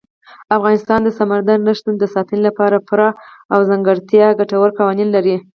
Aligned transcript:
افغانستان 0.57 0.99
د 1.03 1.09
سمندر 1.19 1.57
نه 1.67 1.73
شتون 1.77 1.95
د 1.99 2.05
ساتنې 2.13 2.41
لپاره 2.47 2.85
پوره 2.87 3.09
او 3.53 3.59
ځانګړي 3.69 4.27
ګټور 4.39 4.69
قوانین 4.79 5.09
لري. 5.15 5.35